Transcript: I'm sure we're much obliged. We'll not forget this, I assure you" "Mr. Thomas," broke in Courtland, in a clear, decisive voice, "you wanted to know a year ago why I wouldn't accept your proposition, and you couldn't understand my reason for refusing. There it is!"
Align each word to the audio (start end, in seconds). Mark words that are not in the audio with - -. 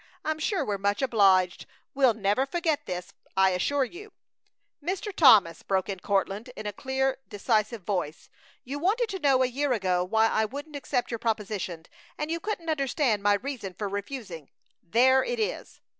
I'm 0.25 0.39
sure 0.39 0.65
we're 0.65 0.79
much 0.79 1.03
obliged. 1.03 1.67
We'll 1.93 2.15
not 2.15 2.49
forget 2.51 2.87
this, 2.87 3.13
I 3.37 3.51
assure 3.51 3.83
you" 3.83 4.13
"Mr. 4.83 5.15
Thomas," 5.15 5.61
broke 5.61 5.89
in 5.89 5.99
Courtland, 5.99 6.49
in 6.55 6.65
a 6.65 6.73
clear, 6.73 7.19
decisive 7.27 7.83
voice, 7.83 8.27
"you 8.63 8.79
wanted 8.79 9.09
to 9.09 9.19
know 9.19 9.43
a 9.43 9.45
year 9.45 9.73
ago 9.73 10.03
why 10.03 10.27
I 10.27 10.45
wouldn't 10.45 10.75
accept 10.75 11.11
your 11.11 11.19
proposition, 11.19 11.85
and 12.17 12.31
you 12.31 12.39
couldn't 12.39 12.67
understand 12.71 13.21
my 13.21 13.35
reason 13.35 13.75
for 13.75 13.87
refusing. 13.87 14.49
There 14.81 15.23
it 15.23 15.39
is!" 15.39 15.81